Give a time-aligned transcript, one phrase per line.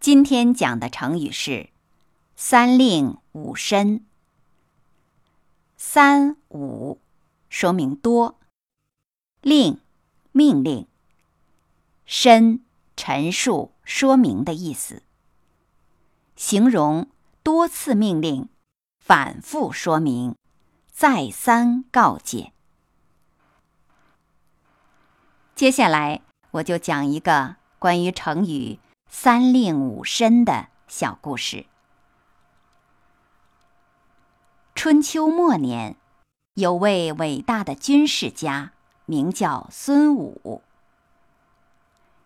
[0.00, 1.68] 今天讲的成语是
[2.34, 4.06] “三令五申”。
[5.76, 6.98] 三五
[7.50, 8.38] 说明多，
[9.42, 9.78] 令
[10.32, 10.86] 命令，
[12.06, 12.64] 申
[12.96, 15.02] 陈述说明的意思。
[16.34, 17.06] 形容
[17.42, 18.48] 多次命令，
[18.98, 20.34] 反复说明，
[20.90, 22.54] 再三告诫。
[25.54, 28.78] 接下来，我就讲一个关于成语
[29.12, 31.66] “三令五申”的小故事。
[34.76, 35.96] 春秋末年，
[36.54, 38.70] 有位伟大的军事家，
[39.06, 40.62] 名叫孙武。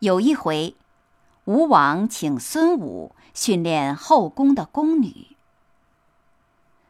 [0.00, 0.74] 有一回，
[1.44, 5.36] 吴王请孙武训练后宫的宫女。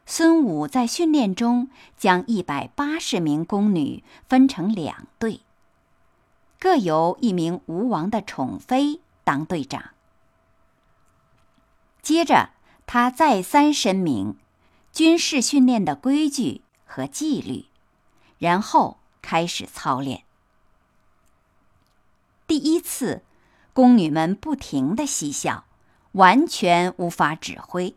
[0.07, 5.41] 孙武在训练中将一百八十名宫女分成两队，
[6.59, 9.91] 各由一名吴王的宠妃当队长。
[12.01, 12.49] 接着，
[12.85, 14.37] 他再三申明
[14.91, 17.65] 军事训练的规矩和纪律，
[18.39, 20.23] 然后开始操练。
[22.47, 23.23] 第一次。
[23.75, 25.65] 宫女们不停的嬉笑，
[26.11, 27.95] 完全无法指挥。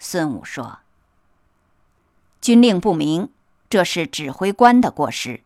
[0.00, 0.80] 孙武说
[2.42, 3.32] ：“军令不明，
[3.70, 5.44] 这是指挥官的过失。”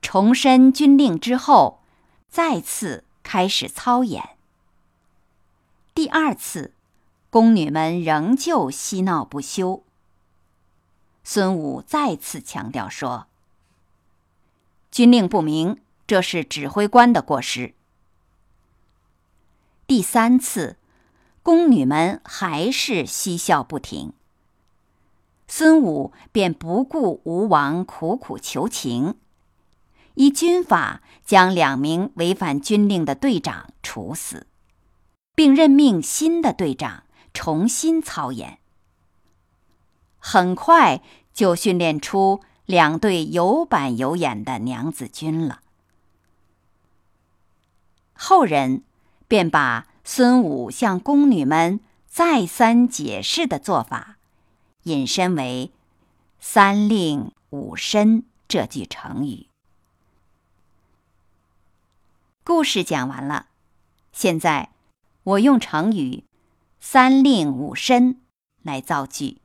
[0.00, 1.82] 重申军令之后，
[2.28, 4.36] 再次开始操演。
[5.94, 6.72] 第二次，
[7.30, 9.82] 宫女们仍旧嬉闹不休。
[11.24, 13.26] 孙武再次强调说
[14.90, 17.74] ：“军令不明。”这是指挥官的过失。
[19.86, 20.78] 第三次，
[21.42, 24.14] 宫女们还是嬉笑不停。
[25.46, 29.18] 孙武便不顾吴王苦苦求情，
[30.18, 34.48] 依军法将两名违反军令的队长处死，
[35.36, 38.58] 并任命新的队长重新操演。
[40.18, 41.00] 很快
[41.32, 45.60] 就训练出两队有板有眼的娘子军了。
[48.12, 48.82] 后人
[49.28, 51.78] 便把孙武向宫女们
[52.08, 54.16] 再三解释的做法，
[54.82, 55.70] 引申为
[56.40, 59.47] “三令五申”这句成语。
[62.48, 63.48] 故事讲完了，
[64.10, 64.70] 现在
[65.22, 66.24] 我用成语
[66.80, 68.22] “三令五申”
[68.64, 69.42] 来造句。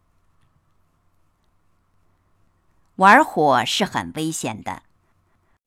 [2.96, 4.84] 玩火是很危险的。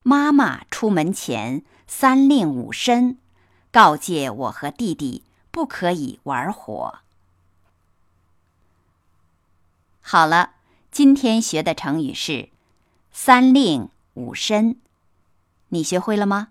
[0.02, 3.19] 妈妈出门前三令五申，
[3.70, 7.00] 告诫我和弟弟不可以玩火。
[10.00, 10.53] 好了，
[10.91, 12.48] 今天学的成语是
[13.12, 14.80] “三令五申”，
[15.68, 16.48] 你学会了吗？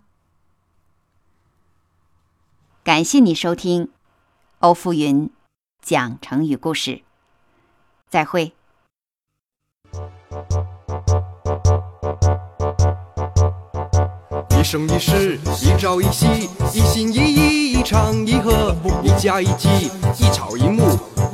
[2.86, 3.90] 感谢你收听
[4.60, 5.32] 欧福云
[5.82, 7.02] 讲成语故事，
[8.12, 8.54] 再会。
[14.52, 16.28] 一生一世，一朝一夕，
[16.76, 19.68] 一心一意，一唱一和，一家一计，
[20.20, 20.84] 一草一木，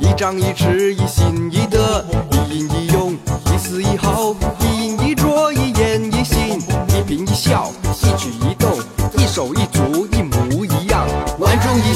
[0.00, 3.12] 一张一弛，一心一德，一阴一用，
[3.52, 6.58] 一丝一毫，一饮一啄，一言一行，
[6.88, 7.70] 一颦一笑，
[8.02, 8.70] 一举一动，
[9.18, 10.51] 一手一足，一模，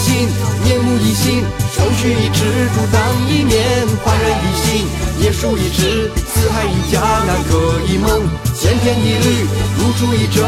[0.07, 0.29] 心，
[0.63, 1.43] 面目一新，
[1.75, 2.45] 手取一尺，
[2.77, 3.59] 独当一面，
[4.05, 4.87] 焕然一新，
[5.21, 8.23] 夜书一纸，四海一家，南柯一梦。
[8.55, 9.47] 千篇一律，
[9.77, 10.41] 如出一辙；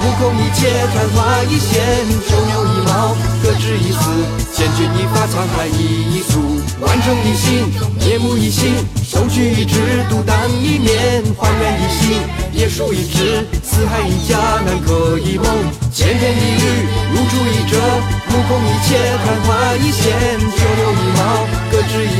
[0.00, 1.80] 目空一切，昙花一现；
[2.28, 4.00] 九牛一毛，各执一词；
[4.52, 6.40] 千钧一发，沧海一粟；
[6.80, 7.64] 万众一心，
[8.04, 8.72] 面目一新；
[9.02, 12.20] 手取一纸，独当一面；焕然一新，
[12.52, 15.46] 夜树一枝；四海一家，南柯一梦；
[15.92, 16.64] 千篇一律，
[17.12, 17.80] 如出一辙；
[18.28, 20.12] 目空一切，昙花一现；
[20.52, 22.13] 九牛一毛，各执一